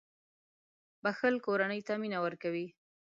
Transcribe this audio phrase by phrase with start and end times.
[1.03, 2.67] •بښل کورنۍ ته مینه ورکوي.